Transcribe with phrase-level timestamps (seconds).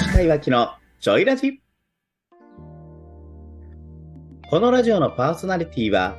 [0.00, 1.60] 下いわきのちょいラジ。
[4.48, 6.16] このラジオのパーソナリティは、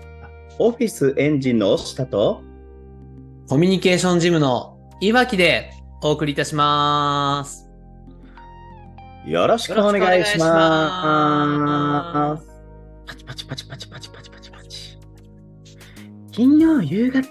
[0.59, 2.43] オフィスエンジンの押下と、
[3.50, 5.71] コミュニケーションジムのいわきで
[6.04, 7.68] お送りいたします。
[9.25, 12.48] よろしくお願いします。
[13.07, 14.98] パチパチパチパチパチパチパチパチ。
[16.32, 17.28] 金曜夕方。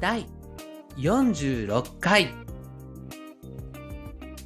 [0.00, 0.26] 第
[0.96, 2.43] 46回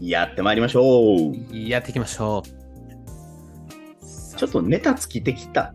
[0.00, 1.34] やってまいりましょう。
[1.52, 4.36] やっていきましょう。
[4.36, 5.74] ちょっとネタ尽きてきた。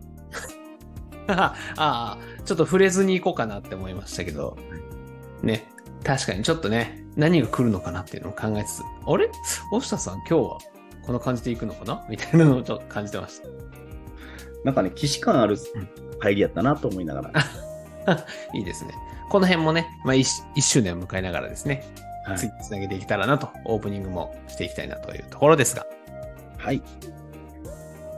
[1.28, 4.56] ああ、ちょっと触れずに行こうかなって思いましたけど、
[5.42, 5.66] ね、
[6.02, 9.30] 確かにちょっとね、何が来るのかなっていうのを考えつつ、あれ？
[9.72, 10.58] 押下さん今日は
[11.04, 12.04] この感じで行くのかな？
[12.08, 13.48] みたいなのをちょっと感じてました。
[14.64, 15.58] なんかね、既視感ある
[16.20, 17.30] 入りやったなと思いなが
[18.06, 18.24] ら。
[18.54, 18.94] いいですね。
[19.28, 25.86] この辺もね、まあ 1, 周年を迎えながらですね、はい次につなげていけたらなと、オープニングもしていきたいなというところですが、
[26.58, 26.82] はい。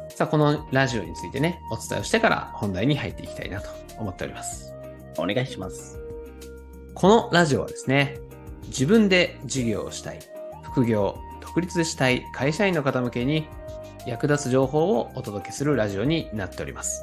[0.08, 3.68] さあ、このラジオについてね、お伝えをしてから本題に入っていきたいなと
[3.98, 4.74] 思っております。
[5.18, 5.98] お願いします。
[6.94, 8.18] このラジオはですね、
[8.68, 10.20] 自分で事業をしたい、
[10.62, 13.48] 副業、独立したい会社員の方向けに
[14.06, 17.02] 役立つ情報をお届けするラジオになっております。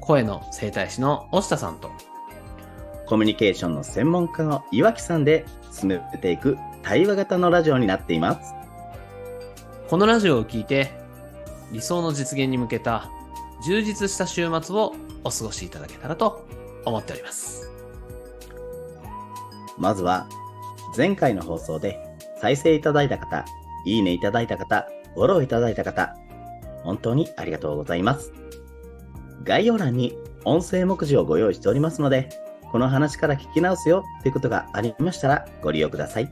[0.00, 1.90] 声の整体師の押下さんと、
[3.06, 8.54] コミュニケーションの専門家の岩木さんで進めていく対話型のラジオになっています。
[9.88, 10.92] このラジオを聞いて
[11.72, 13.10] 理想の実現に向けた
[13.64, 16.46] 充実した週末をお過ごしいただけたらと
[16.84, 17.70] 思っております。
[19.78, 20.28] まずは、
[20.96, 21.98] 前回の放送で
[22.40, 23.44] 再生いただいた方、
[23.86, 26.14] いいねいただいた方、フォローいただいた方、
[26.84, 28.32] 本当にありがとうございます。
[29.42, 32.28] 概要欄に音声目次をご用意しておりますので、
[32.74, 36.28] この話から聞き直すよということがありましたらご利用ください。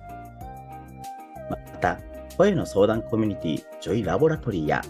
[1.49, 2.01] また、
[2.37, 4.83] 声の相談コミュニティ、ジョイラボラトリーや、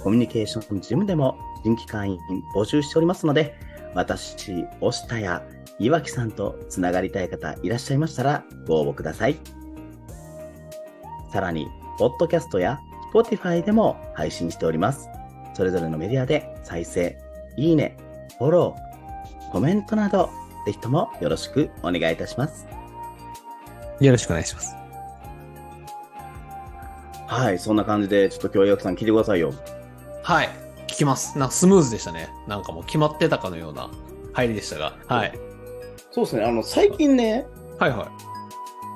[0.00, 2.18] コミュニケーションジムでも新規会員
[2.54, 3.56] 募集しておりますので、
[3.92, 5.42] 私、押下や
[5.80, 9.40] 岩木さんとつながりたい方いらっしゃいましたらご応募ください。
[11.32, 11.66] さらに、
[11.98, 12.78] ポッドキャストや
[13.12, 15.08] Spotify でも配信しております。
[15.54, 17.18] それぞれのメディアで再生、
[17.56, 17.96] いいね、
[18.38, 20.30] フォロー、コメントなど、
[20.64, 22.66] ぜひともよろしくお願いいたします。
[24.00, 24.74] よろしくお願いします。
[27.26, 29.52] はい、そんな感じで、ちょっと今日岩木さん聞いてくださいよ。
[30.22, 30.48] はい。
[30.86, 31.38] 聞きます。
[31.38, 32.28] なんかスムーズでしたね。
[32.46, 33.90] なんかもう決まってたかのような
[34.32, 34.96] 入りでしたが。
[35.06, 35.38] はい。
[36.10, 37.46] そうですね、あの、最近ね、
[37.78, 38.10] はいは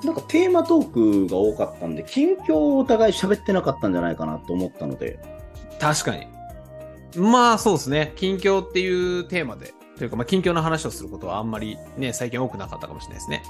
[0.04, 5.18] なんかテーマトークが多かったんで、近況をお互い喋ってなかったんじゃないかなと思ったので、
[5.76, 5.80] い。
[5.80, 6.26] 確かに。
[7.16, 8.12] まあそうですね。
[8.16, 13.42] 近況っていうテーマで、というかまあ近況の話をすることはあんまりね、最近多くなかったかもしれないですね。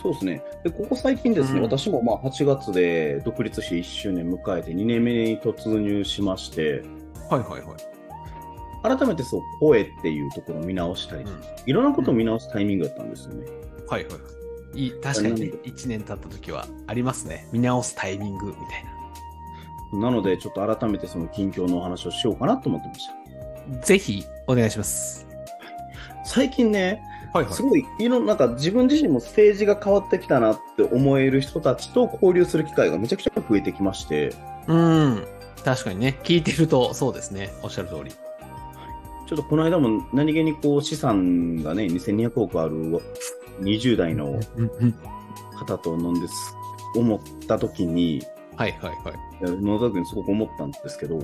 [0.00, 0.42] そうですね。
[0.62, 6.82] で、ここ最近ですね、うん私もまあ8月で独立して1周年迎えて2年目に突入しまして、
[7.30, 8.96] はいはいはい。
[8.98, 13.46] 改めてそう、声っていうところを見直したり、うんいろんなことを見直すタイミングだったんですよね。
[13.88, 14.18] はいはいは
[14.74, 14.80] い。
[14.80, 17.48] いい確かにね、1年経った時はありますね。
[17.52, 18.64] 見直すタイミングみたい
[19.92, 23.14] なので、ちょっと改めてその近況のお話をしようかなと思ってました。
[23.76, 23.82] な。
[23.82, 25.27] ぜひお願いします。
[26.28, 27.02] 最近ね、
[27.32, 34.34] はいすごい、いろんな、なんか自分自身もステージが変わってきたなって思える人たちと交流する機会がめちゃくちゃ増えてきまして、
[34.66, 35.26] うん。
[35.64, 37.50] 確かにね、聞いてるとそうですね。
[37.62, 38.10] おっしゃる通り。
[38.10, 43.00] ちょっとこの間も何気にこう資産がね、2200億ある
[43.62, 44.38] 20代の
[45.58, 46.54] 方と飲んです
[46.94, 48.22] 思った時に、
[48.56, 49.46] はいはいはい。
[49.46, 51.20] いや飲んだ時にすごく思ったんですけど、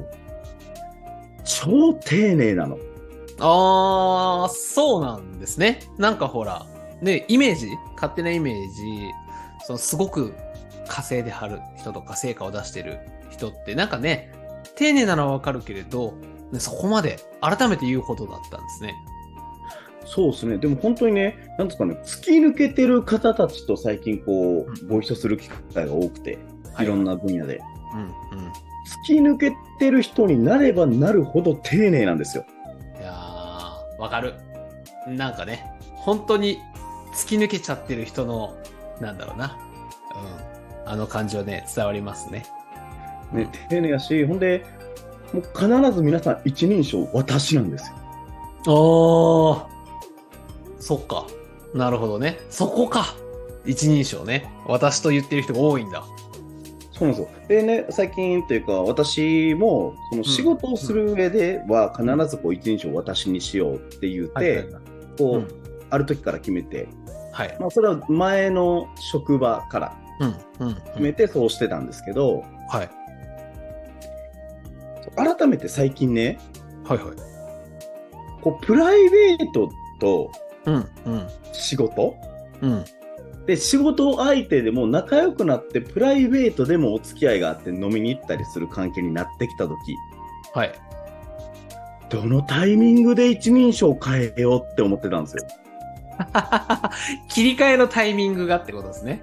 [1.44, 2.78] 超丁寧なの。
[3.40, 5.80] あー、そうなんですね。
[5.98, 6.66] なんかほら、
[7.00, 9.10] ね、イメージ勝手なイメージ、
[9.66, 10.34] そのすごく
[10.88, 12.98] 稼いではる人とか成果を出してる
[13.30, 14.32] 人って、なんかね、
[14.76, 16.14] 丁寧なのはわかるけれど、
[16.52, 18.94] ねそこまで改めて言うほどだったんですね。
[20.06, 20.58] そうですね。
[20.58, 26.38] でも本当にね、なんですかね、突き抜けてる方たちと最近こう、ご一緒する機会が多くて、
[26.78, 27.60] いろんな分野で。
[27.94, 28.00] うん
[28.38, 28.48] うん。
[28.48, 28.52] 突
[29.06, 32.44] き抜けてる人になればなるほど丁寧なんですよ。
[33.98, 34.34] わかる。
[35.06, 36.58] なんかね、本当に
[37.14, 38.56] 突き抜けちゃってる人の、
[39.00, 39.58] なんだろうな。
[40.84, 40.90] うん。
[40.90, 42.44] あの感じはね、伝わりますね。
[43.32, 44.64] ね、丁寧やし、ほんで、
[45.32, 47.90] もう必ず皆さん一人称私なんです
[48.66, 48.72] よ。
[48.72, 49.66] おー。
[50.78, 51.26] そっか。
[51.74, 52.38] なるほどね。
[52.50, 53.14] そこか。
[53.64, 54.52] 一人称ね。
[54.66, 56.04] 私と言ってる人が多いんだ。
[56.96, 57.48] そうなんですよ。
[57.48, 64.66] でね、最近っていうか、私も、その仕事をする上では、必ずこう、一人称私にしようって言って、
[65.18, 65.48] こう、うん
[65.90, 66.88] ある時から決めて、
[67.30, 67.56] はい。
[67.60, 69.96] まあ、それは前の職場から。
[70.18, 72.90] 決めてそうしてたんですけど、はい。
[75.16, 76.38] 改めて最近ね、
[76.84, 77.06] はいはい。
[78.40, 79.70] こうプライベート
[80.00, 80.30] と
[80.66, 80.74] うん。
[81.06, 81.28] うん。
[81.52, 82.14] 仕事
[82.60, 82.84] うん。
[83.46, 89.96] で、仕事相手でも仲良くなって、プライベートでもお付き合いがあって飲みに行ったりする関係になってきたとき、
[90.54, 90.72] はい。
[92.08, 95.44] どのタイミングで一人称変えようって思ってたんですよ。
[97.28, 99.22] 切り替えのタイミングがってことですね。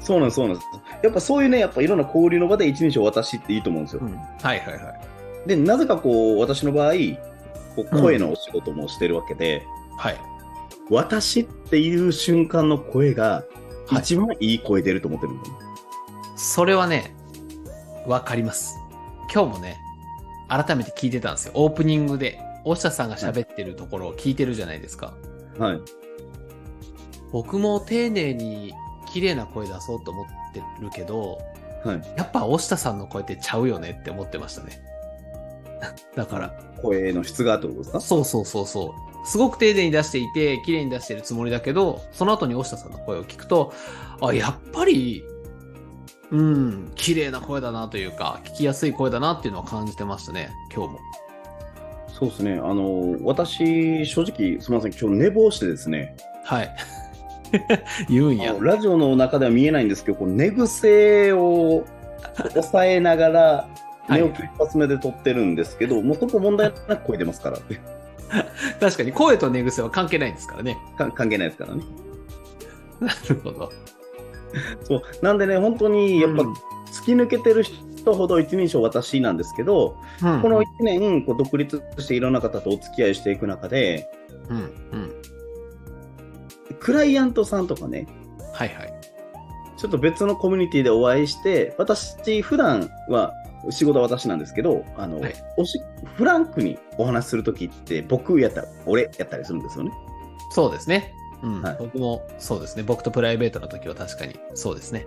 [0.00, 0.66] そうなんです、そうなんです。
[1.02, 4.02] やっぱそういうね、やっぱいろんな交流の場で一人称私っていいと思うんですよ。
[4.02, 4.16] うん。
[4.16, 4.70] はいはいは
[5.46, 5.48] い。
[5.48, 6.92] で、なぜかこう、私の場合、
[7.74, 9.62] こう声のお仕事もしてるわけで、
[9.96, 10.16] はい。
[10.90, 13.44] 私っていう瞬間の声が
[13.86, 15.56] はい一番いい声出ると思ってるんですよ、
[16.36, 17.14] それはね、
[18.06, 18.76] わかります。
[19.32, 19.78] 今日もね、
[20.48, 21.52] 改めて聞いてたんですよ。
[21.54, 25.14] オープニングで、大下さんが喋ってるところを聞いてるじゃないですか。
[25.58, 25.80] はい。
[27.32, 28.74] 僕も丁寧に
[29.12, 31.38] 綺麗な声出そうと思ってるけど、
[31.84, 32.02] はい。
[32.16, 34.82] やっぱ大下さんの声ってちゃうよねって思ってましたね。
[36.16, 38.00] だから、声の質がってことですか？
[38.00, 38.94] そうそうそうそ
[39.24, 39.26] う。
[39.26, 43.72] すごく丁寧に出していて、綺麗に出してるつもりだけど、その後に大下さんの声を聞くと、
[44.22, 45.22] あ、やっぱり、
[46.30, 50.98] うん、綺麗な声だなというか、聞きやすい声だなっていうのは感じてましたね、今日も。
[52.08, 52.52] そうですね。
[52.54, 56.76] あの、私、正直、すみません、今日寝坊してですね、はい。
[58.08, 58.54] 言うんや。
[58.60, 61.84] ラジオの中では見えないんですけど、こう寝癖を
[62.52, 63.68] 抑えながら、
[64.08, 67.58] 寝起き一発目で撮ってるんですけど、もうそこ問題なく声出ますから、
[68.80, 70.78] 確かに声と寝癖は関係ないんですからね。
[70.96, 71.84] か関係ないですからね。
[73.00, 73.72] なるほど。
[74.84, 75.02] そう。
[75.22, 76.54] なんでね、本当に、やっぱ、うん
[76.90, 84.10] 突き抜けてる人ほど一人称私なんですけど、うんこの1年、こう独立していろんな方とお付き合いしていく中で、
[84.48, 85.12] うん、うん。
[86.80, 88.08] クライアントさんとかね、
[88.52, 88.92] はいはい。
[89.76, 93.32] ちょっと別のコミュニティでお会いして、私、普段は
[93.70, 95.80] 仕事は私なんですけど、あの、はいおし
[96.16, 99.92] フランクにお話しするときって、僕やったら、俺やったりするんですよね。
[100.52, 101.14] そうですね。
[101.42, 102.82] うん、はい僕もそうですね。
[102.82, 105.06] 僕とプライベートの時は確かにそうですね。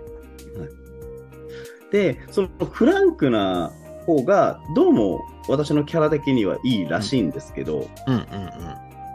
[1.90, 3.72] で、そのフランクな
[4.04, 8.20] 方が、どうも私のキャラ的にはいいらしいんですけど、うんうん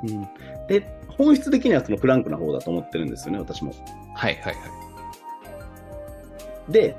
[0.07, 0.19] うん。
[0.19, 0.29] うん
[0.69, 3.73] で、本質的にはそのフランクな方だと思ってるんですよね、私も。
[4.15, 4.59] はいはいは
[6.69, 6.71] い。
[6.71, 6.95] で、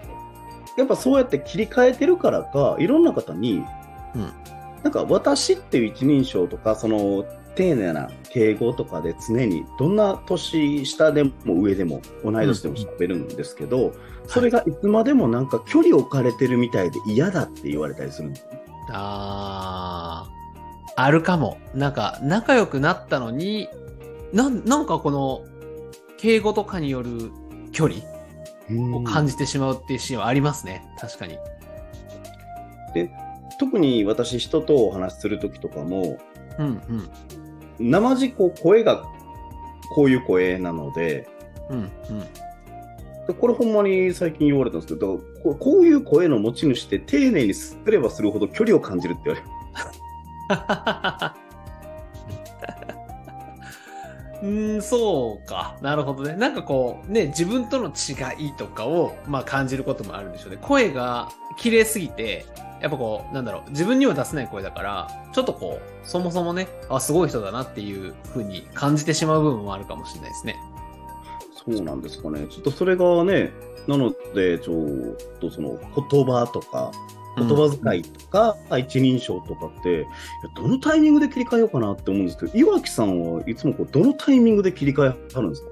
[0.76, 3.64] やっぱそうやって切り替えてるからか、いろんな方に、
[4.14, 4.32] うん
[4.82, 7.24] なんか私っていう一人称とか、その
[7.54, 13.92] 丁寧な敬語とかで常にどんな年下でも上でも同い年でも喋るんですけど、
[14.26, 18.62] それがいつまでもなんか距離置かれてるみたいで嫌だって言われたりするんですね。
[18.90, 21.58] あー、あるかも。
[21.74, 23.68] なんか、仲良くなったのに、
[24.32, 25.44] なん、なんかこの、
[26.16, 27.30] 敬語とかによる
[27.72, 28.00] 距離
[28.78, 30.84] を感じてしまうっていうシーンはありますね。
[30.98, 31.38] 確かに。
[33.58, 36.18] 特に私人とお話しする時とかも、
[36.58, 36.66] うん
[37.78, 37.90] うん。
[37.90, 39.04] 生地こう声が
[39.94, 41.28] こういう声なので、
[41.68, 42.20] うんうん。
[43.26, 51.40] でこれほんまに最近言われたんですけど、こういう声の持ち主って丁寧にすればするほど距離を感じるって言われる。
[54.42, 55.76] うん、そうか。
[55.82, 56.34] なるほどね。
[56.34, 60.58] なんかこう、ね、自分との違いとかを、まあ感じることもあるんでしょうね。
[60.60, 62.46] 声が綺麗すぎて、
[62.80, 70.56] やっぱこう、なんだろう、自分には出せない声だから、ちょっとこう、そもそもね、あ、すごい人だなっていう風に感じてしまう部分もあるかもしれないですね。
[71.54, 72.46] そうなんですかね。
[72.48, 73.52] ちょっとそれがね、
[73.86, 75.78] なので、ちょっとその
[76.10, 76.90] 言葉とか、
[77.36, 80.06] 言葉遣いとか、一人称とかって、
[80.56, 85.68] どのタイミングで切り替えようかなって思うんですけど、岩木さんはいつもこうどのタイミングで切り替えはるんですか？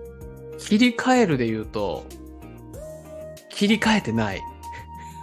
[0.59, 2.05] 切り替えるで言うと、
[3.51, 4.43] 切り替えてない。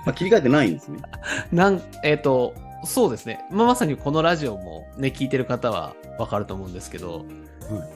[0.06, 1.00] あ切り替えてないんですね。
[1.52, 3.44] なん、えっ、と、そうですね。
[3.52, 7.26] まあ、まさにこのラジオもね、聞いてる方はわかると思うんですけど、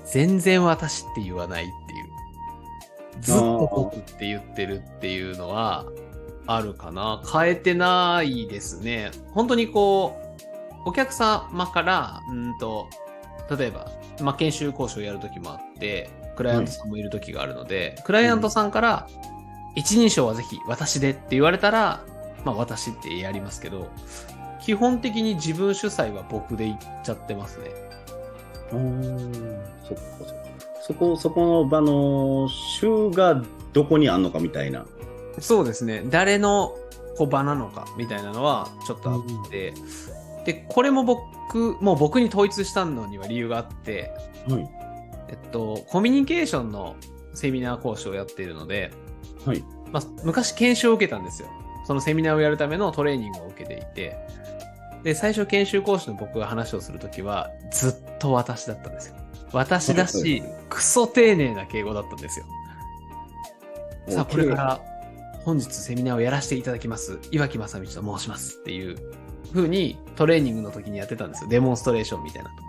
[0.05, 2.01] 全然私って言わないってい
[3.19, 3.21] う。
[3.21, 5.85] ずっと僕って言ってるっていうのは
[6.51, 7.21] あるかな。
[7.31, 9.11] 変えてないですね。
[9.33, 10.19] 本当にこ
[10.85, 12.87] う、お客様から、うんと、
[13.55, 13.91] 例えば、
[14.21, 19.07] まあ、研修講師をやるときもあって、クライアントさんもいるときがあるので、クライアントさんから、
[19.75, 22.01] 一人称はぜひ私でって言われたら、
[22.43, 23.87] まあ私ってやりますけど、
[24.59, 27.65] 基本的に自分主催は僕で言っちゃってますね。
[28.71, 29.69] あー
[30.81, 34.85] そこ、そこの場の週がどこにあんのかみたいな。
[35.39, 36.03] そうですね。
[36.05, 36.75] 誰の
[37.17, 39.73] こう場なのかみたいなのはちょっとあって、
[40.45, 44.11] で、これも僕、もう僕に統一したのには理由があって、
[44.47, 44.69] はい。
[45.27, 46.95] えっと、コミュニケーションの
[47.33, 48.91] セミナー講師をやっているので、
[49.45, 49.63] はい。
[49.91, 51.49] まあ、昔研修を受けたんですよ。
[51.85, 54.17] そのセミナーをやるためのトレーニングを受けていて、
[55.03, 59.15] で、最初研修講師の僕が話をするときは、ずっと私だったんですよ。
[59.51, 62.45] 私だし、クソ丁寧な敬語だったんですよ。
[64.09, 64.81] さあ、これから
[65.49, 67.17] 本日セミナーをやらせていただきます。
[67.31, 68.95] 岩木正道と申しますっていう
[69.51, 71.49] 風にトレーニングの時にやってたんですよ。
[71.49, 72.63] デモンストレーションみたいな時に。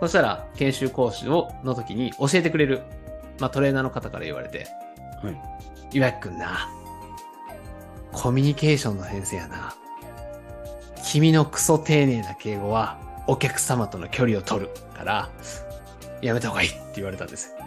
[0.00, 2.82] そしたら、研修講師をの時に教えてくれる、
[3.38, 4.66] まあ、トレーナーの方から言われて、
[5.22, 5.96] はい。
[5.96, 6.68] 岩木くんな、
[8.10, 9.76] コミュニケーションの先生やな。
[11.04, 15.30] 君のクソ丁寧な敬語はお客様との距離を取るから、
[16.20, 17.64] やめた方がいいって言われたんですよ。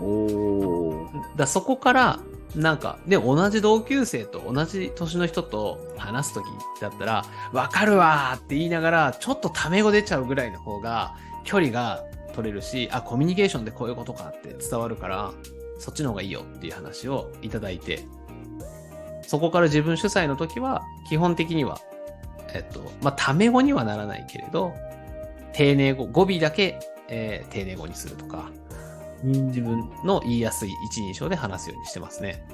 [0.00, 1.36] おー。
[1.36, 2.20] だそこから、
[2.54, 6.44] なんか、で、同じ同級生と同じ年の人と話すとき
[6.80, 11.14] だったら、わかるわーって言いながら、ちょっとタメ語出ちゃうぐらいの方が、
[11.44, 15.32] 距離が取れるし、あ、コミュニケーションでこういうことかって伝わるから、
[15.78, 18.04] そっちの方がいいよっていう話をいただいて、
[19.22, 21.78] そこから自分主催の時は、基本的には、
[22.54, 24.74] えっと、まあ、タメ語にはならないけれど、
[25.52, 26.78] 丁寧語、語尾だけ、
[27.08, 28.50] えー丁寧語にするとか、
[29.22, 32.44] 自分の言いやすい一人称で話すようにしてますね。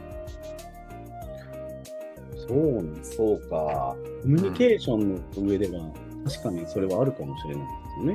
[2.48, 3.96] そう、そうか。
[4.22, 5.84] コミュニケーションの上では、
[6.24, 8.14] 確かにそれはあるかもしれないですよね。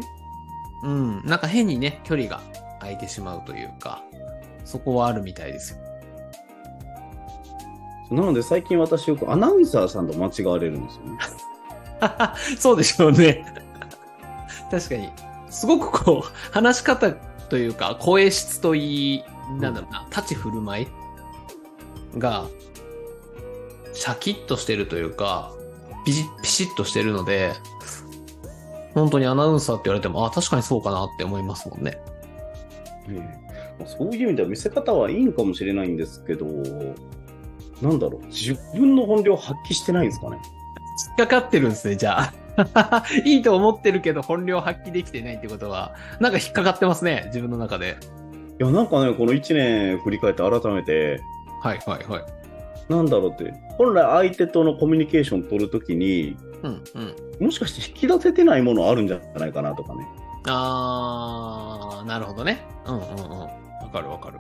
[0.83, 1.25] うん。
[1.25, 2.41] なんか変にね、距離が
[2.79, 4.03] 空いてしまうというか、
[4.65, 5.79] そこはあるみたいですよ。
[8.11, 11.17] なので最近私よくアナウンサーさんと間違われるんですよね。
[12.57, 13.45] そうでしょうね。
[14.71, 15.11] 確かに。
[15.49, 17.13] すごくこう、話し方
[17.49, 19.23] というか、声質といい、
[19.59, 20.87] なんだろうな、立ち振る舞い
[22.17, 22.47] が、
[23.93, 25.53] シャキッとしてるというか、
[26.05, 27.53] ピシッ、ピシッとしてるので、
[28.93, 32.01] 本当にアナウンサーって言われても、あ、確かにそうかなって思いますもんね。
[33.09, 33.49] ええ
[33.85, 36.45] そういう意味では見せ方はいいんかもしれないんですけど、
[37.81, 40.37] なんだろう、自分の本領発揮してないんですかね。
[41.17, 42.33] 引っかかってるんですね、じゃあ。
[43.25, 47.97] いいと思ってるけど本領発揮できてないってことは、なんか引っかかってますね、自分の中で。
[48.59, 51.21] いや、なんかね、この1年振り返って改めて、
[51.61, 52.23] はいはいはい。
[52.89, 56.83] なんだろうって、本来相手とのコミュニケーション取るときに、うん
[57.39, 57.45] うん。
[57.45, 60.07] もしかして引き出せてないものあるんじゃないかなとかね。
[60.47, 62.65] あー、なるほどね。
[62.85, 63.39] うんうんうん。
[63.39, 63.49] わ
[63.91, 64.39] かるわかる。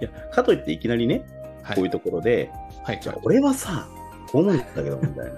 [0.00, 1.22] いや、かといっていきなりね、
[1.62, 1.76] はい。
[1.76, 2.50] こういうところで、
[2.84, 3.86] はい、じゃあ俺はさ、
[4.32, 5.32] こう思うんだけど、みたいな。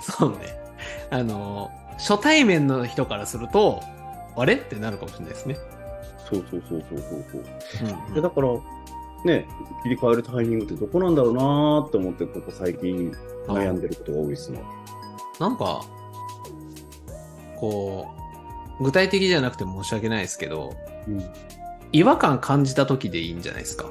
[0.18, 0.36] そうね。
[1.10, 3.80] あの、初対面の人からすると、
[4.36, 4.54] あれ？
[4.54, 5.56] ってなるかもしれないですね。
[6.30, 7.42] そうそうそうそうそうそう。
[8.08, 8.48] うんでだから、
[9.24, 9.46] ね、
[9.82, 13.14] 切り替えるタイミングってどこなんだろうなーって思って、ここ最近
[13.46, 14.62] 悩んでることが多いですね。
[15.38, 15.82] なんか、
[17.56, 18.06] こ
[18.80, 20.72] う、具体的じゃなくて申し訳ないですけど、
[21.06, 21.24] うん
[21.92, 23.90] 違和感感じた時でいいんじゃないですか？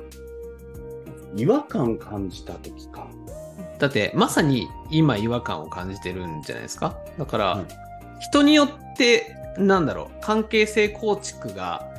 [1.35, 3.08] 違和感感じた時か。
[3.79, 6.97] だって、まさに今違和感を感じてるんじゃないですか？
[7.17, 7.67] だから、うん
[8.21, 11.89] 人によって、なんだろう、関係性構築が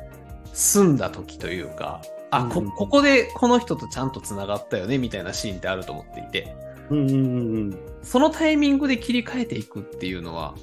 [0.53, 6.55] 済んだ時というか、あ、こ、うんここでこの人とちゃんと繋がったよね、みたいなシーンってあると思っていて、
[6.91, 7.79] うんうんうんうん。
[8.03, 10.53] そのタイミングで切り替えていくっていうのは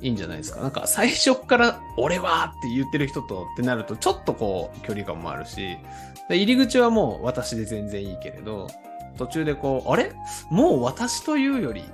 [0.00, 0.60] いいんじゃないですか？
[0.60, 5.76] なんか最初っから俺はって言ってる人とってなるとちょっとこう距離感もあるし、
[6.28, 8.68] で入り口はもう私で全然いいけれど、
[9.18, 10.12] 途中でこう、あれ？
[10.50, 11.84] もう私というより、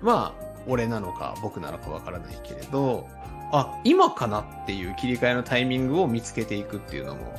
[0.00, 3.06] まあ俺なのか僕なのかわからないけれど、
[3.52, 7.34] あ、今かなっていう切り替えのタイミングを見つけていくっていうのも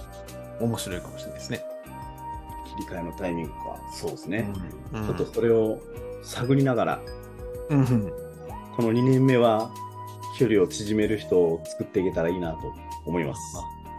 [0.59, 1.65] 面白いかもしれないですね。
[2.77, 3.57] 切り替えのタイミングか。
[3.93, 4.49] そうですね。
[4.93, 5.79] うんちょっとそれを
[6.23, 7.01] 探りながら、
[7.69, 8.13] うんうん
[8.75, 9.69] この2年目は
[10.39, 12.73] 距離を縮める人を作っていけたらいいなと
[13.05, 13.41] 思います。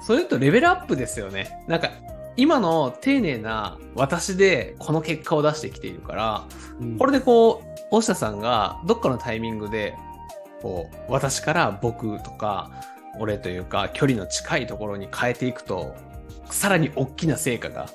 [0.00, 1.62] それとレベルアップですよね。
[1.68, 1.90] なんか、
[2.36, 6.44] 今の丁寧な私でこの結果を出してきているから、
[6.98, 9.94] これでこう、大下さんがどっかのタイミングで、
[10.62, 12.70] こう、私から僕とか、
[13.18, 15.94] 俺というか、距離の近いところに変えていくと、
[16.50, 17.86] さらに大きな成果が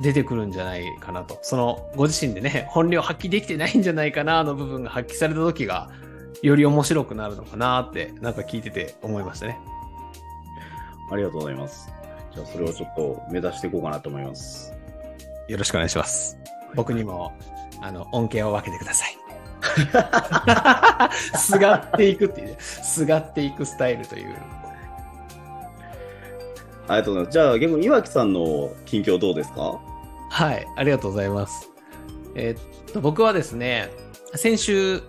[0.00, 1.38] 出てくるんじゃないかなと。
[1.42, 5.90] その、ご自身でね、本領発揮できてないんじゃないかなの部分が発揮された時が、
[6.42, 9.60] より面白くなるのかなって、なんか聞いてて思いましたね。
[11.10, 11.92] ありがとうございます。
[12.34, 14.72] じゃあそれをちょっと目指していこうかなと思います。
[15.48, 16.38] よろしくお願いします。
[16.74, 17.32] 僕にも、
[17.80, 19.16] あの、恩恵を分けてください。
[21.38, 24.34] すがっていくっていうね、すがっていくスタイルという。
[26.88, 27.32] ありがとうございます。
[27.32, 29.78] じゃあ逆に岩木さんの近況どうですか？
[30.30, 31.70] はい、ありがとうございます。
[32.34, 33.90] えーっと、僕はですね、
[34.34, 35.02] 先週、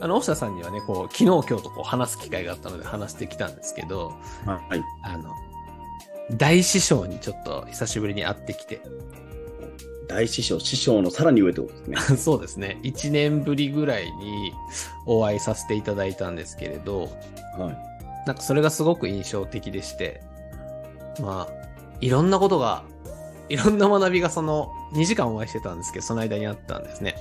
[0.00, 4.14] あの、大下さんにはね、こう、昨日今日とこう話す機会があったので話してきたんですけど、
[4.46, 4.82] はい。
[5.02, 5.30] あの、
[6.36, 8.80] 大師匠にちょっと久しぶりに会ってきて、
[10.08, 12.16] 大師匠、師匠のさらに上ってことですね。
[12.18, 12.78] そうですね。
[12.82, 14.52] 1年ぶりぐらいに
[15.06, 17.08] お会いさせていただいたんですけれど、
[17.56, 17.78] はい。
[18.26, 20.20] なんかそれがすごく印象的でして、
[21.20, 21.52] まあ、
[22.00, 22.84] いろんなことが、
[23.48, 27.16] いろんな学びがその2時間お会いしてたんですけど、その間にあったんですね。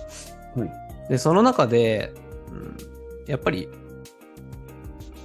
[0.56, 0.72] はい。
[1.10, 2.14] で、その中で、
[2.52, 2.78] うん、
[3.28, 3.68] やっぱり、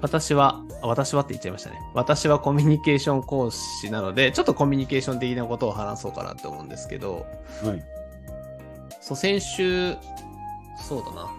[0.00, 1.80] 私は、あ私はって言っちゃいましたね。
[1.94, 7.26] 私はコミュニケーション講師なので、ちょっとコミュニケーション的なことを話そうかなって思うんですけど、
[7.62, 7.82] はい。
[9.00, 9.96] そう、先週、
[10.76, 11.30] そうだな。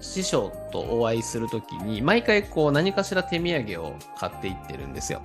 [0.00, 5.22] 師匠とお会いするときに、毎回こう何かしら手土産を買っていってるんですよ。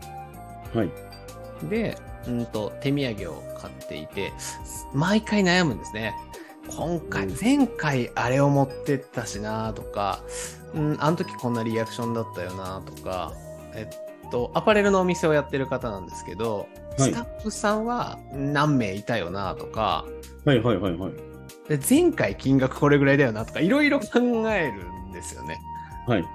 [0.73, 0.89] はい。
[1.69, 4.31] で、うんと、手土産を買っていて、
[4.93, 6.15] 毎回悩むんですね。
[6.75, 10.21] 今回、うん前回あれを持ってったしなとか、
[10.73, 13.33] うん、あの時こんなリアクションだったよなとか、
[13.73, 20.05] えっと、アパレルのお店をやってる方なんですけど、はいスタッフさんは何名いたよなとか、
[20.43, 21.13] はいはいはいはい。
[21.69, 24.19] で前回金額これぐらいだよなとか、いろいろ考
[24.51, 25.61] えるんですよね。
[26.05, 26.25] はい。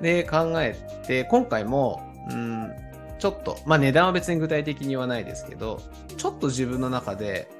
[0.00, 2.70] で、考えて、今回も、うん、
[3.18, 5.80] ちょっと、まあ値段は別に具体的に言わないですけど、
[6.16, 7.50] ちょっと自分の中で、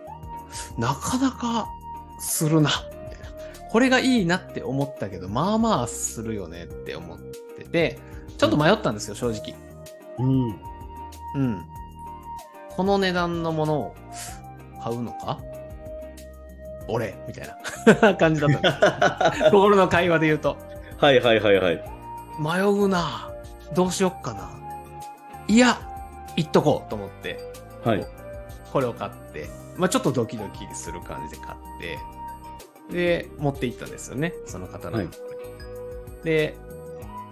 [0.78, 1.68] なかなか
[2.24, 3.70] するな、みたいな。
[3.70, 7.98] これがいいなって思ったけど、まあまあするよねって思ってて、
[8.38, 9.54] ちょっと迷ったんですよ、正直。
[10.18, 10.48] うん。
[11.36, 11.66] うん。
[12.76, 13.94] この値段のものを
[14.82, 15.38] 買うのか？
[16.88, 17.14] 俺？
[17.26, 17.48] みたい
[18.02, 19.44] な 感じだったんです。
[19.50, 20.56] 心の会話で言うと。
[20.98, 21.84] はいはいはいはい。
[22.38, 23.30] 迷うな
[23.74, 24.50] どうしよっかな
[25.46, 25.78] いや
[26.36, 27.38] 行っとこうと思って
[27.84, 28.06] はい。
[28.72, 31.98] これを買ってまあちょっとドキドキする感じで買って
[32.90, 35.08] で持って行ったんですよねその方の、はい。
[36.22, 36.56] で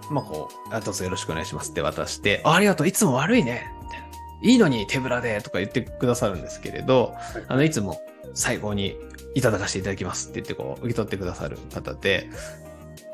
[0.09, 4.05] まあこうあどうぞよろしくお願いしますって渡してあありがとういつも悪いねみたいな。
[4.41, 7.15] いいのに手ぶらでとか言ってくださるんですけれど、
[7.47, 8.01] あのいつも
[8.33, 8.97] 最後に
[9.35, 12.29] いただかせていただきますって言ってこう受け取ってくださる方で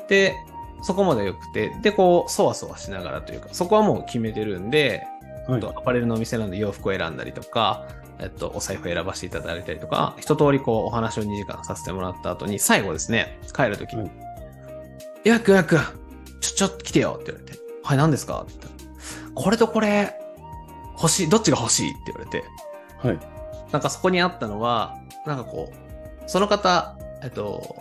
[0.08, 0.34] で
[0.82, 5.02] そこまで良くて、で、こう、そわそわしながらというか、そこはもう決めてるんで、
[5.46, 5.56] はい。
[5.56, 7.86] えっとアパレルのお店なんで洋服を選んだりとか、
[8.20, 14.10] えっと、お財布選ばせていただいたりとか、一通りこう、お話を2時間させてもらった後に、最後ですね、帰るときに、はい
[15.22, 15.76] 予約予約
[16.40, 18.40] ちょ、ちょっと来てよって言われて、はい、何ですか？
[18.40, 18.74] って言ったら
[19.34, 20.18] これとこれ、
[20.96, 21.90] 欲しい、どっちが欲しい？
[21.90, 22.44] って言われて、
[23.06, 23.18] はい。
[23.70, 25.74] なんかそこにあったのは、なんかこう、
[26.26, 27.76] その方、えっと、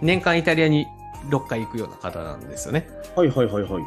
[0.00, 0.86] 年間イタリアに
[1.28, 2.88] 6回行くような方なんですよね。
[3.14, 3.84] はいはいはいはい。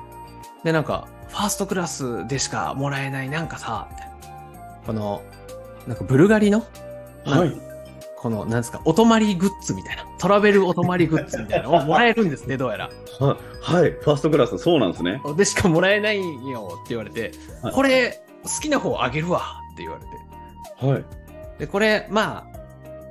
[0.64, 3.90] で、なんか、ファーストクラスでしかもらえない、なんかさ。
[4.86, 5.22] この、
[5.88, 6.66] なんかブルガリの、
[7.24, 7.66] はい
[8.26, 10.04] この、なんですか、お泊まりグッズみたいな。
[10.18, 12.90] トラベルお泊まりグッズみたいなのをもらえるんですね、どうやら。
[13.20, 13.92] は、はい。
[13.92, 15.22] ファーストクラス、そうなんですね。
[15.38, 20.04] でしかもらえないよって言われて、はいこれ、好きな方あげるわって言われ
[20.88, 20.88] て。
[20.88, 21.06] はい。
[21.60, 22.58] で、これ、まあ、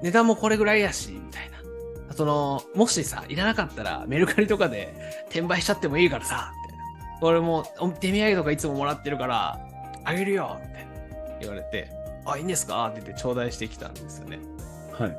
[0.02, 1.50] 値段もこれぐらいやし、みたい
[2.08, 2.12] な。
[2.12, 4.94] その、もしさ、いらなかったらメルカリとかで
[5.26, 6.84] 転売しちゃってもいいからさ、みたいな。
[7.20, 9.60] 俺もお手土産とかいつももらってるから、
[10.04, 11.38] あげるよ、みたいな。
[11.40, 11.88] 言われて、
[12.26, 12.86] あ、いいんですか？
[12.88, 14.38] って言って頂戴してきたんですよね。
[14.92, 15.16] はい。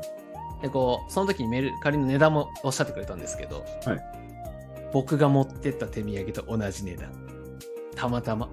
[0.62, 4.00] で、こう、その時にメルカリの値段もおっしゃってくれたんですけど、はい
[4.94, 7.12] 僕が持ってった手土産と同じ値段。
[7.98, 8.48] たまたま。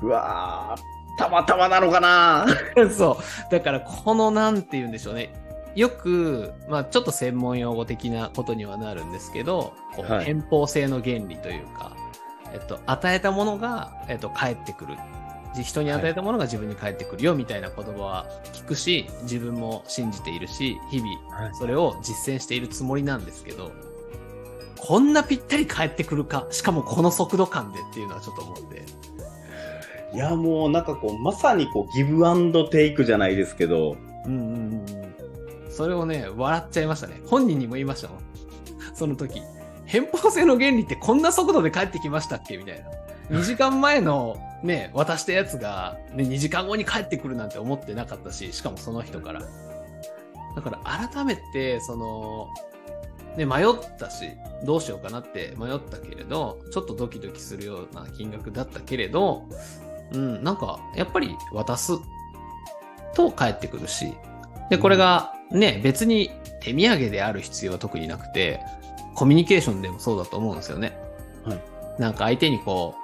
[0.00, 2.46] うわー、たまたまなのかな？
[2.90, 3.52] そう。
[3.52, 5.34] だから、この、なんて言うんでしょうね。
[5.74, 11.92] よく、まあ、ちょっと専門用語的なことにはなるんですけど、こうはい偏方性の原理というか、
[12.52, 14.96] えっと、与えたものが、えっと、返ってくる。
[15.62, 23.72] 人に与えたものが自分に返ってくるよみたいな言葉は聞くし、自分も信じているし、日々はいそれを実践しているつもりなんですけど、
[24.80, 28.82] こんなぴったり返ってくるか、しかもこの速度感でっていうのはちょっと思って。
[30.14, 35.14] いや、もうなんかこう、まさにこう、ギブアンドテイクじゃないですけど、うんうんうんうん。
[35.70, 37.22] それをね、笑っちゃいましたね。
[37.26, 38.18] 本人にも言いましたもん。
[38.94, 39.40] その時。
[39.86, 42.56] 偏方性の原理ってこんな速度で帰ってきましたっけ？
[42.56, 42.84] みたい
[43.30, 43.38] な。
[43.38, 49.42] 2時間前のね、渡したやつが、ね、2時間後に帰ってくるなんて思ってなかったし、しかもその人から。
[50.54, 52.48] だから改めて、その、
[53.36, 53.66] ね、迷っ
[53.98, 54.30] たし、
[54.64, 59.48] どうしようかなって迷ったけれど、ちょっとドキドキするような金額だったけれど、
[60.12, 61.94] うん、なんか、やっぱり渡す
[63.14, 64.14] と帰ってくるし、
[64.70, 68.60] で、これがね、別に手土産である必要は特になくて、
[69.14, 70.96] コミュニケーションでもそうだと思うんですよね。
[71.44, 71.60] はい。
[71.98, 73.01] なんか相手にこう、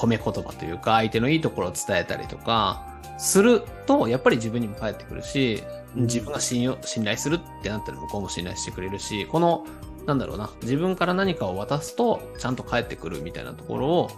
[0.00, 2.86] 褒め言葉というか、相手のいいところを伝えたりとか、
[3.18, 5.62] すると、やっぱり自分にも返ってくるし、
[5.94, 9.66] 自分が信用、信頼するってなったら向こうも信頼してくれるし、この、
[10.06, 14.10] なんだろうな、自分から何かを渡すと、ちゃんと返ってくるみたいなところを、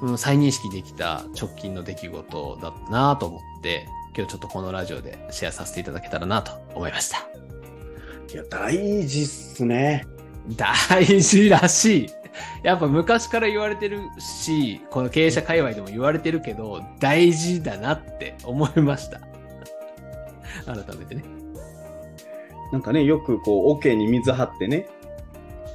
[0.00, 3.86] うん、再認識できた直近の出来事だったなと思って、
[4.16, 7.18] 今日ちょっとこのラジオでシェアさせていただけたらなと思いました。
[8.32, 10.06] いや、大事っすね。
[10.56, 12.23] 大事らしい。
[12.62, 19.20] やっぱ昔から言われてるし、この経営者界隈でも言われてるけど、大事だなって思いました。
[20.66, 21.24] 改めてね。
[22.72, 24.86] なんかね、よくこう、桶に水張ってね、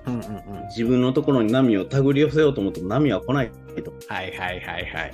[0.06, 0.68] うんうんうん。
[0.70, 3.52] 自分のところに波を手繰り寄せようと思っても波は来ない
[3.84, 3.94] と。
[4.08, 5.14] はいはいはいはい。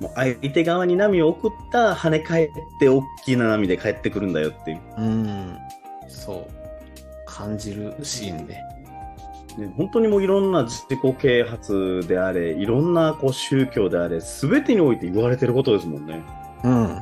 [0.00, 4.80] もう相手側に波を送った跳ね返って大きな波で帰ってくるんだよっていう。
[4.98, 5.58] うん。
[6.08, 6.60] そう。
[7.26, 8.62] 感じるシーンね。
[9.60, 16.22] ね、本当にもういろんな自己啓発であれ、いろんなこう宗教であれ、すべてにおいて言われてることですもんね。
[16.64, 16.98] うん。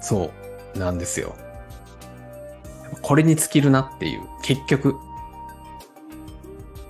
[0.00, 0.30] そ
[0.74, 0.78] う。
[0.78, 1.36] なんですよ。
[3.02, 4.22] これに尽きるなっていう。
[4.42, 4.96] 結局。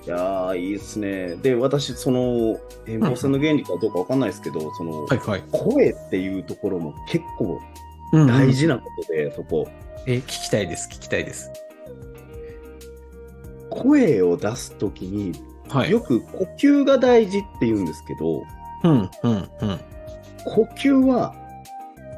[0.05, 1.35] いやー、いいっすね。
[1.35, 5.43] で、私、その、変貌性の原理かどうかわかんないですけど、その、はいはい。
[5.51, 7.61] 声っていうところも結構
[8.11, 9.67] うん大事なことで、そこ。
[10.05, 10.89] え、聞きたいです。
[10.91, 11.51] 聞きたいです。
[13.73, 15.33] 声を出すときに、
[15.69, 18.43] はよく呼吸が大事って言うんですけど、
[18.83, 19.79] うん、うん、うん。
[20.45, 21.33] 呼吸は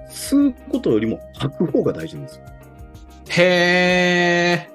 [0.09, 2.45] 吸うことよりも吐く方が大事なんですよ。
[3.29, 4.69] へえ。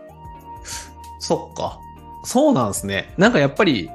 [1.19, 1.79] そっか。
[2.25, 3.13] そうなんですね。
[3.17, 3.91] なんかやっぱり、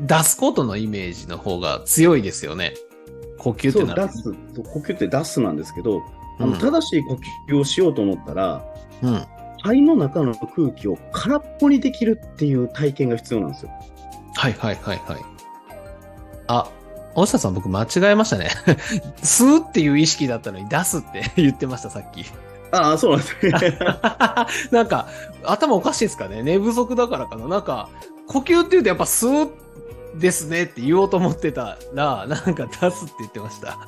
[0.00, 2.74] 出すことのイメージの方が強いですよね。
[3.38, 4.22] 呼吸ってなる出す。
[4.22, 6.02] そう呼吸って出すなんですけど、
[6.38, 8.64] あうんの正しい呼吸をしようと思ったら、
[9.02, 9.26] うん。
[9.62, 13.70] 肺の中の空気を空っぽにできるっていう体験が必要なんですよ。
[14.34, 15.20] はいはいはいはい。
[16.46, 16.68] あ、
[17.14, 18.50] 大下さん僕間違えましたね。
[19.22, 22.24] 吸うっていう意識だったのに出すって 言ってました、さっき。
[22.72, 23.78] ああ、そうなんですね。
[24.70, 25.08] なんか、
[25.44, 27.88] 頭おかしいですかね寝不足だからかななんか、
[28.28, 29.50] 呼吸って言うとやっぱ吸う
[30.18, 33.78] ですねって言おうと思ってたら、なんか出すって言ってました。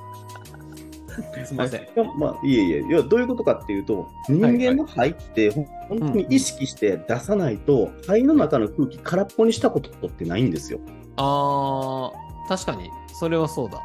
[1.44, 1.82] すいません。
[1.82, 2.80] いやまあ、いえいえ。
[2.80, 5.66] いや、どういうことかっていうと、人間の肺って、本
[5.98, 10.80] 当に意識して出さないと、肺の中の空気空っぽにしたことってないんですよ。
[11.16, 13.80] あー、確かに、それはそうだ。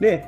[0.00, 0.26] で、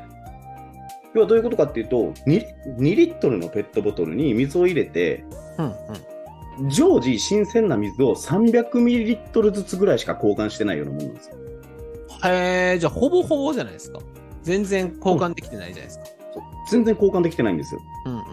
[1.15, 2.45] 要はどういうことかっていうと、2,
[2.79, 5.25] 2リットルのペットボトルに水を入れて、
[5.59, 6.69] うんうん。
[6.69, 11.37] 常時新鮮な水を300ミリリットルずつぐらいしか交換してないようなもんなんですよ。
[12.25, 14.01] へえ、じゃあほぼほぼじゃないですか。
[14.45, 16.05] 全然交換できてないじゃないですか。
[16.35, 17.81] そう全然交換できてないんですよ。
[18.07, 18.29] うんうんうん。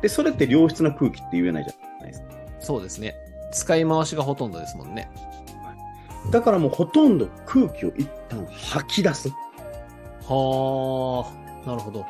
[0.00, 2.26] で、それって良質な空気って言えないじゃないですか。
[2.60, 3.14] そうですね。
[3.52, 5.10] 使い回しがほとんどですもんね。
[6.30, 9.28] だからもうほとんど空気を一旦吐き出す。
[10.28, 11.26] は
[11.64, 12.06] あ、なるほど。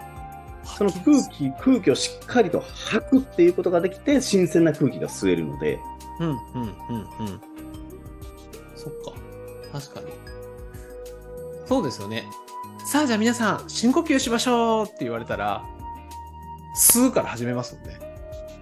[0.64, 5.80] その空気、空気をしっかりと吐くっていうことができて、新鮮な空気が吸えるので、
[6.20, 7.40] うんうんうんうん。
[8.76, 9.12] そっか。
[9.72, 10.06] 確かに。
[11.66, 12.24] そうですよね。
[12.84, 15.64] さあじゃあ皆さん、深呼吸しましょうって言われたら、
[16.76, 17.98] 吸うから始めますもんね。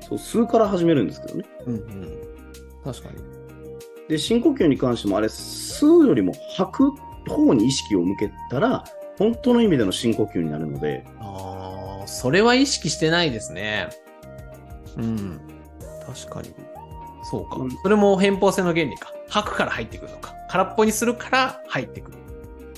[0.03, 1.45] そう吸うから始めるんですけどね。
[1.67, 2.19] うんうん。
[2.85, 3.19] 確かに。
[4.09, 6.91] で、深呼吸に関しても、あれ、吸うよりも吐く
[7.29, 8.85] 方に意識を向けたら、
[9.19, 13.89] 本当の意味での深呼吸になるので、ああ、それは意識してないですね。
[14.97, 15.41] うん。
[16.07, 16.55] 確かに。
[17.31, 17.57] そうか。
[17.57, 19.13] うんそれも偏方性の原理か。
[19.29, 20.35] 吐くから入ってくるのか。
[20.49, 22.19] 空っぽにするから入ってくる。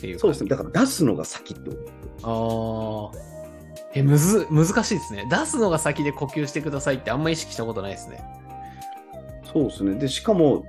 [0.03, 0.19] っていう。
[0.19, 0.51] そうですね。
[0.51, 1.77] だから出すのが先ってこ
[2.23, 3.13] と。
[3.15, 3.23] ああ。
[3.95, 5.29] え、むず、難しいですね。
[5.31, 8.25] 出すのが先で呼吸してくださいってあんま意識したことないですね。
[9.53, 9.95] そうですね。
[9.95, 10.65] で、しかも、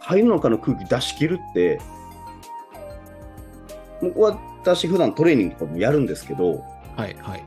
[0.00, 1.80] 肺の中の空気出し切るって、
[4.02, 6.64] 僕は私普段トレーニングとかもやるんですけど、
[6.96, 7.44] はい、はい。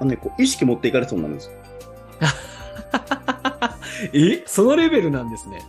[0.00, 1.58] あのね、こう意識持っていかれそうになるんですよ。
[4.12, 4.44] え？
[4.46, 5.62] そのレベルなんですね。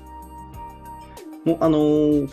[1.46, 2.30] もうあのー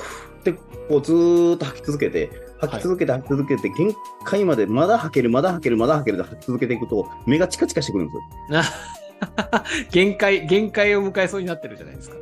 [0.50, 8.22] ってこうずーっと吐き続けて、吐き続けて吐き続けて、限界までまだ吐ける、まだ吐ける、まだ吐けるで吐き続けていくと、目がチカチカしてくるんですよ。
[9.90, 12.16] 限界、限界を迎えそうになってるじゃないですか。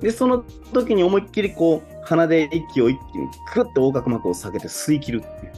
[0.00, 5.52] で、その時に思いっきりこう、鼻で息を一気にグッと横隔膜を下げて吸い切るっていう。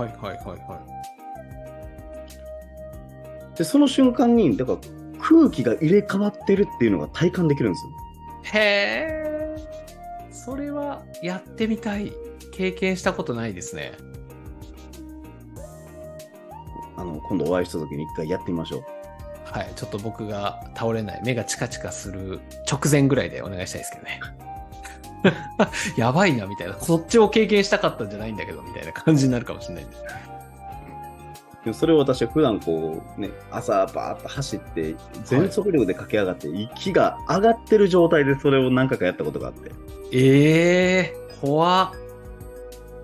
[0.00, 0.80] はい、はい、はい、は
[3.56, 4.78] で、その瞬間に、だから
[5.20, 7.90] 空気が入れ替わってるっていうのが体感できるんですよ。
[8.44, 8.58] い。
[8.58, 9.21] へえ。
[10.44, 12.12] それはやってみたい。
[12.52, 13.92] 経験したことないですね。
[16.96, 18.82] あの、今度お会いした時に一回やってみましょう。
[19.44, 19.72] はい。
[19.74, 24.20] ちょっと僕が倒れない、目がチカチカする直前ぐらいでお願いしたいですけどね。
[25.96, 26.78] やばいな、みたいな。
[26.78, 30.02] そっちを経験したかったんじゃないんだけど、みたいな感じになるかもしれないです。
[31.64, 39.70] でもそれを私は普段こう、ね、朝バーッと走って、全速力で駆け上がって、息が上がってる状態でそれを何回かやったことがあって。
[40.12, 41.92] ええー、怖っ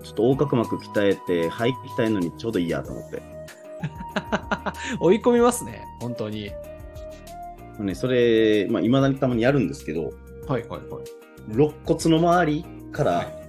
[0.03, 3.21] ちょっと横隔膜鍛えて、肺鍛えるのにちょうどいいやと思って。
[4.99, 6.51] 追い込みますね、本当に。
[7.79, 10.11] ね、それ、まあ、未だにたまにやるんですけど、
[10.47, 11.53] はいはいはい。
[11.53, 13.39] 肋骨の周りから、はい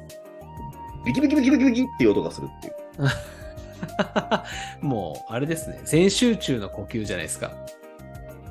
[1.04, 2.74] ビキビキビキビキビキっていう音がするっていう。
[4.80, 5.80] もう、あれですね。
[5.84, 7.50] 全集中の呼吸じゃないですか。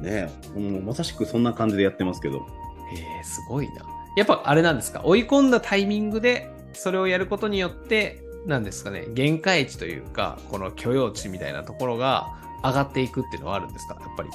[0.02, 2.46] ねえ、もうまさしくそんな感じでやってますけど。
[2.94, 3.84] えー、すごいな。
[4.16, 5.02] やっぱあれなんですか？
[5.04, 12.28] 追い込んだタイミングで、それをやることによって、なんですかね、限界値というか、この許容値みたいなところが
[12.64, 13.98] 上がっていくっていうのはあるんですか？
[14.00, 14.30] やっぱり。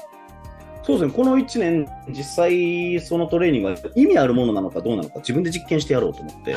[0.82, 6.56] そうですね、この1年、実際そのトレーニングが意味あるものなのかどうなのか自分で実験してやろうと思って、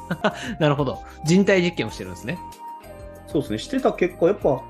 [0.60, 0.98] なるほど。
[1.24, 2.38] 人体実験をしてるんですね。
[3.32, 4.62] そうですね、してた結果、やっぱ、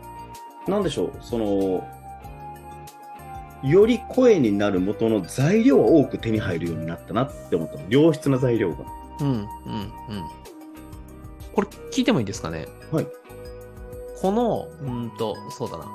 [0.69, 1.87] なんでしょう、その、
[3.65, 8.85] より声になる元の材料は多く手に入るようになったなって思ったの良質な材料が。
[9.21, 9.45] うん、うん、うん。
[11.55, 12.67] これ聞いてもいいですかね？
[12.91, 13.07] はい。
[14.21, 15.87] この、うーんと、そうだな。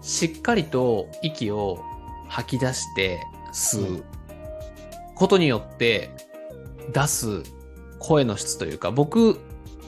[0.00, 1.82] しっかりと息を
[2.28, 3.20] 吐き出して
[3.52, 4.04] 吸う
[5.14, 6.10] ことによって
[6.92, 7.42] 出す
[7.98, 9.38] 声の質というか、僕、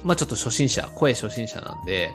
[0.04, 2.12] まあちょっと初心者、声初心者なんで、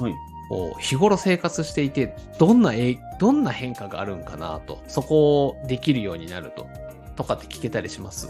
[0.00, 0.14] はい。
[0.48, 6.66] こう日頃生活していて、どんなえ、どんな変化があるんかなと、そこをできるようになると、
[7.16, 8.28] とかって聞けたりします？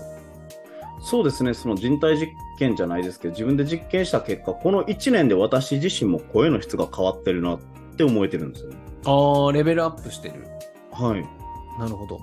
[1.00, 7.60] そうですね、その人体実験じゃないですけど、自分で実験した結果、この1年で私自身も声の質が変わってるなっ
[7.96, 8.76] て思えてるんですよね。
[9.04, 10.44] ああ、レベルアップしてる。
[10.90, 11.24] はい。
[11.78, 12.18] なるほど。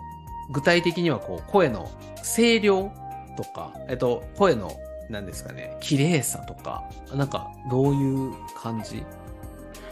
[0.51, 1.89] 具体的にはこう声の
[2.21, 2.91] 声量
[3.37, 4.69] とか、えっと、声の
[5.09, 9.03] 何ですかね、綺麗さとか、なんかどういう感じ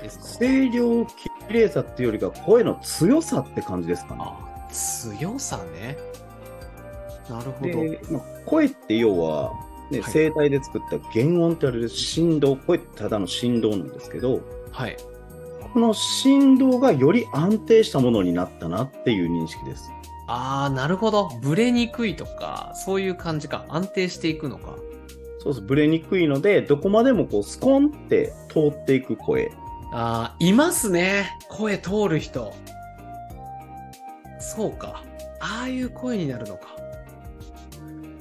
[0.02, 0.40] ですか？
[0.40, 4.22] 声量、綺麗さっていうよりか、声の強さって感じですかね。
[4.24, 5.98] あ、強さね。
[7.30, 7.72] なるほど。
[7.72, 9.52] で、まあ、声って要は、
[9.92, 14.98] ねはい声帯で作った原音って言われる振動、声ってただの振動なんですけど、はい。
[15.74, 19.92] この振動がより安定したものになったなっていう認識です。
[20.28, 21.30] ああ、なるほど。
[21.42, 23.66] ブレにくいとか、そういう感じか。
[23.70, 24.76] 安定していくのか。
[25.44, 25.62] そうです。
[25.62, 29.52] ブレにくいので、どこまでもこうスコンって通っていく声。
[29.92, 31.38] ああ、いますね。
[31.50, 32.54] 声通る人。
[34.40, 35.04] そうか。
[35.42, 36.70] ああいう声になるのか。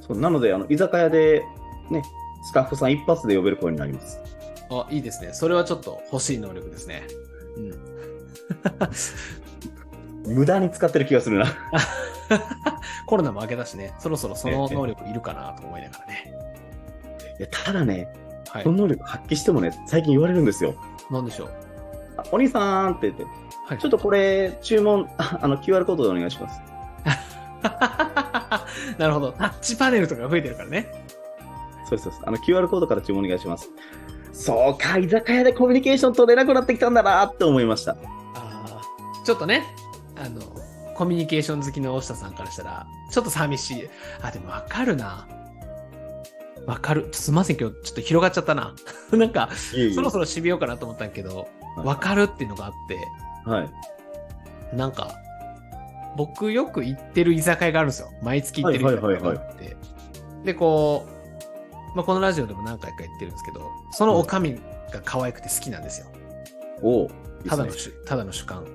[0.05, 1.45] そうなので、あの居酒屋で、
[1.91, 2.03] ね、
[2.43, 4.19] スタッフさん一発で呼べる声になります。
[4.69, 5.33] あ、いいですね。
[5.33, 7.05] それはちょっと欲しい能力ですね。
[7.57, 7.93] うん。
[10.35, 11.47] 無駄に使ってる気がするな。
[13.07, 16.52] コロナも明けたしね、そろそろその能力いるかなと思いながらね。
[17.51, 18.09] ただね、
[18.49, 18.71] はいこ。
[18.71, 20.75] の能力発揮してもね、最近言われるんですよ。
[21.11, 21.49] なんでしょう？
[22.19, 23.25] あお兄さんって言って、
[23.67, 23.79] はい。
[23.79, 26.61] ちょっとこれ、注文、ああの、QR コードでお願いします。
[28.99, 29.33] なるほど。
[29.33, 30.91] タッチパネルとか増えてるからね。
[31.89, 32.13] そうそう。
[32.25, 33.71] あの、QR コードから注文お願いします。
[34.33, 37.97] そうか、居酒屋でコミュニケーション取れなくなってきたんだなって思いました。
[38.35, 39.63] あーちょっとね、
[40.17, 40.41] あの、
[40.95, 43.89] コミュニケーション好きの大下さんからしたら、ちょっと寂しい。
[44.23, 45.27] あ、でもわかるな。
[46.67, 47.09] わかる。
[47.13, 48.75] すいません、今日ちょっと広がっちゃったな。
[49.13, 51.47] なんか、いえいえそろそろ締めようかなと思ったけど、はい
[51.77, 52.99] わかるっていうのがあって、
[53.51, 54.77] はい。
[54.77, 55.11] なんか、
[56.19, 58.11] 僕よく行ってる居酒屋があるんですよ。
[58.23, 59.77] 毎月行ってる居酒屋があって。
[60.45, 64.61] で、こう、まあ、このラジオでも何回か言ってるんですけど、そのおかみ
[64.93, 66.07] が可愛くて好きなんですよ。
[66.83, 67.09] おう
[67.49, 68.67] ただのね主、ただの主観。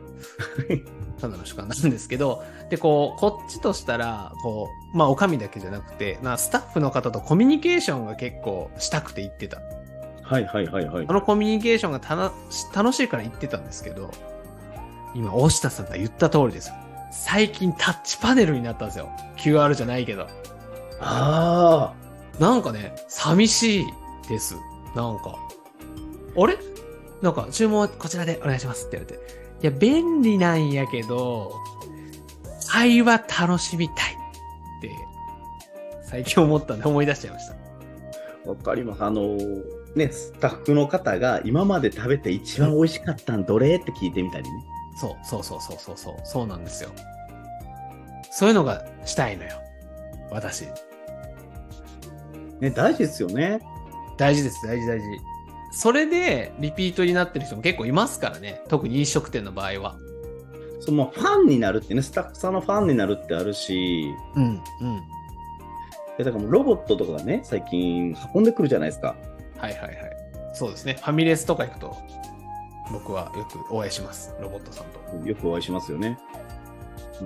[1.20, 9.60] ただの主観なんですけど、で、こう、こっちとしたら、こう、まあ、おかみだけじゃなくて、なスタッフの方とコミュニケーションが結構したくて行ってた。
[10.22, 11.14] はいはいはいはいあ。
[11.14, 12.32] のコミュニケーションがたな
[12.76, 14.12] 楽しいから言ってたんですけど、
[15.16, 16.72] 今、大下さんが言った通りです。
[17.12, 19.10] 最近タッチパネルになったんですよ。
[19.38, 20.28] QR じゃないけど。
[21.00, 21.94] あ
[22.40, 23.86] なんかね、寂しい
[24.30, 24.56] です。
[24.96, 25.36] なんか。
[26.38, 26.58] あれ？
[27.22, 29.47] なんか、注文はこちらでお願いしますって言われて。
[29.62, 31.54] いや、便利なんやけど、
[32.70, 34.92] 会話楽しみたいって、
[36.04, 37.56] 最近思ったんで思い出しちゃいました。
[38.46, 39.04] あ、わかります。
[39.04, 44.50] あのーね、スタッフの方が今まで食べて一番美味しかったんどれって聞いてみたりね。
[45.00, 46.92] そう、そうそうそうそうそう、そうなんですよ。
[48.32, 49.60] そういうのがしたいのよ。
[50.30, 50.66] 私。
[52.60, 53.60] ね、大事ですよね。
[54.18, 55.04] 大事です、大事大事。
[55.80, 58.64] それで、リピートになってる人も結構いますからね。
[58.68, 59.96] 特に飲食店の場合は。
[60.80, 64.62] そのファンになるってね、スタッフさんのファンになるってあるし、うん、うん。
[66.18, 69.16] えだからもうロボットとかがね、最近運んでくるじゃないですか。
[69.60, 69.96] はいはいはい。
[70.56, 70.96] そうですね。
[70.96, 71.96] ファミレスとか行くと、
[72.92, 74.34] 僕はよくお会いします。
[74.42, 75.30] ロボットさんと。
[75.30, 76.18] よくお会いしますよね。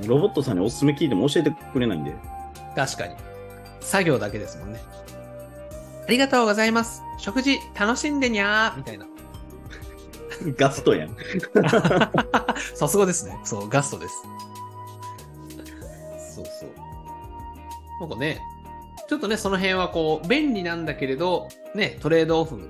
[0.05, 2.13] ロボットさんにおすすめ聞いても教えてくれないんで。
[2.75, 3.15] 確かに。
[3.79, 4.81] 作業だけですもんね。
[6.07, 7.03] ありがとうございます。
[7.17, 9.05] 食事楽しんでにゃーみたいな。
[10.57, 11.15] ガストやん。
[12.75, 13.39] さすがですね。
[13.43, 14.23] そう、ガストです。
[16.35, 16.69] そうそう。
[17.99, 18.39] なんかね、
[19.07, 22.69] ちょっとね、その辺はこう、便利なんだけれど、ね、トレードオフ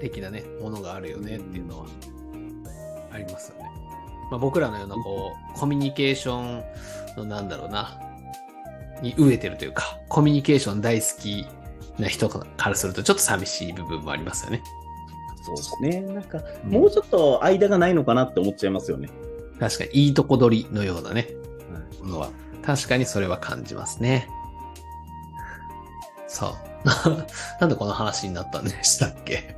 [0.00, 1.86] 的なね、ものがあるよねっていうのは、
[3.12, 3.70] ありますよね。
[4.30, 6.64] まあ、僕らのようなこう、コミュニケーション
[7.16, 8.00] のなんだろうな、
[9.02, 11.46] に飢えてるというか、コミュニケーション大好き
[11.98, 14.62] な人からすると、ちょっと寂しい部分もありますよね。
[15.42, 16.00] そうですね。
[16.00, 19.08] なんか、もうちょっと間がないのかなって思っちゃいますよね。
[19.60, 21.28] 確かに、いいとこ取りのようなね、
[22.02, 22.30] ものは、
[22.64, 24.28] 確かにそれは感じますね。
[26.26, 26.54] さ
[26.84, 27.26] あ、
[27.60, 29.54] なんでこの話になったんでしたっけ？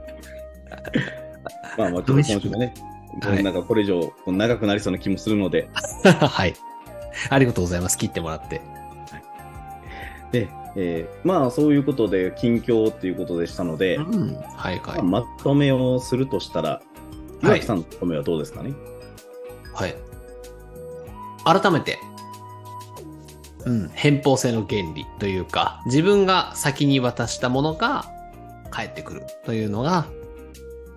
[1.79, 2.75] まあまあ、ちょっと今週もね、
[3.22, 5.70] はいなんかこれ以上長くなりそうな気もするので、
[6.05, 6.55] はい。
[7.31, 7.96] ありがとうございます。
[7.96, 8.61] 切ってもらって。
[10.33, 14.37] で、えーまあそういうことで近況っていうことでしたので、うん。
[14.37, 15.03] はいはい。
[15.03, 16.87] まあまとめをするとしたら、はい
[17.43, 18.75] 岩木さんのまとめはどうですかね、
[19.75, 19.95] はい。
[21.45, 21.99] 改めて、
[23.67, 28.07] うん、偏方性の原理というか、自分が先に渡したものが
[28.71, 30.07] 返ってくるというのが、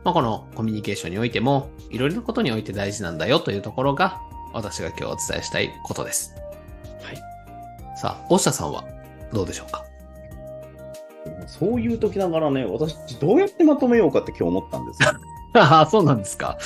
[0.03, 4.21] まあ、このコミュニケーションにおいても、いろいろなことにおいて大事なんだよというところが、
[4.53, 6.33] 私が今日お伝えしたいことです。
[7.03, 7.17] はい。
[7.97, 8.83] さあ、大下さんは？
[9.33, 9.85] どうでしょうか？
[11.47, 15.09] そういう時ながらね、私どうやってまとめようかって今日思ったんですよ。
[15.53, 16.57] ああ、そうなんですか？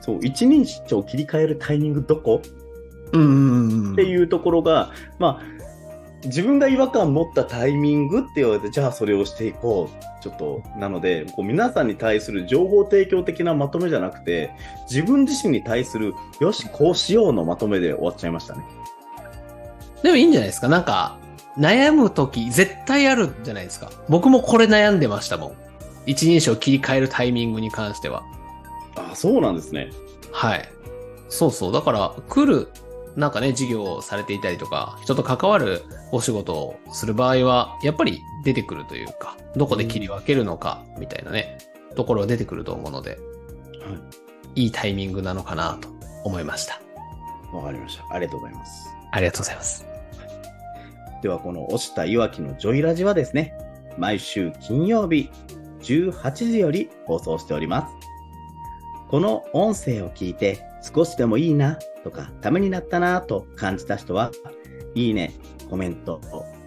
[0.00, 2.42] そう、一人称を切り替えるタイミングどこ？
[3.12, 3.92] うん。
[3.92, 5.54] っていうところが、まあ、
[6.24, 10.22] 自分が違和感持ったタイミングって言われて、じゃあそれをしていこう。
[10.22, 14.50] ちょっと、なので、こう皆さんに対する情報提供的なまとめじゃなくて、
[14.90, 18.64] 自分自身に対する、よし、こうしようのまとめで終わっちゃいましたね。
[20.02, 20.68] でもいいんじゃないですか？
[20.68, 21.18] なんか、
[21.58, 23.90] 悩むとき絶対あるじゃないですか。
[24.08, 25.52] 僕もこれ悩んでましたもん。
[26.06, 28.22] 一人称切り替えるタイミングに関しては。
[28.96, 29.90] あ、そうなんですね。
[30.32, 30.68] はい。
[31.28, 31.72] そうそう。
[31.72, 32.68] だから、来る、
[33.16, 41.58] なんかね、事業をされていたりとか、人と関わるお仕事をする場合は、やっぱり出てくるというか、どこで切り分けるのか、みたいなね、
[41.96, 43.16] ところが出てくると思うので、は
[44.56, 45.88] いいタイミングなのかなと
[46.24, 46.80] 思いました。
[47.52, 47.56] い。
[47.56, 48.04] わかりました。
[48.10, 48.88] ありがとうございます。
[49.10, 49.93] ありがとうございます。
[51.24, 53.56] では、この押したいわきのジョイラジはですね、
[53.96, 55.30] 毎週金曜日
[55.80, 57.94] 18時より放送しております。
[59.08, 64.32] この音声を聞いて少しでもいいなとか、ためになったなと感じた人は、
[64.94, 65.32] いいね、
[65.70, 66.20] コメント、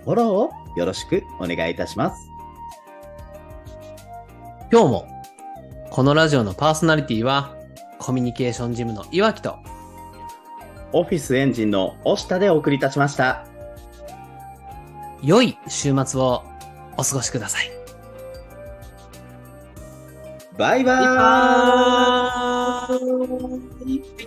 [0.03, 2.27] フォローをよろしくお願いいたします。
[4.71, 5.07] 今日も、
[5.91, 7.55] このラジオのパーソナリティは、
[7.99, 9.59] コミュニケーションジムの岩木と、
[10.93, 13.45] オフィスエンジンの押したでお送りいたしました。
[15.21, 16.43] 良い週末を
[16.97, 17.71] お過ごしください。
[20.57, 24.26] バイバーイ